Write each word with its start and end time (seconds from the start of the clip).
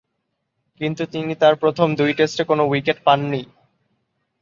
কিন্তু 0.81 1.03
তিনি 1.05 1.33
তার 1.35 1.53
প্রথম 1.55 1.87
দুই 1.95 2.11
টেস্টে 2.13 2.43
কোন 2.43 2.59
উইকেট 2.63 2.97
পাননি। 3.03 3.41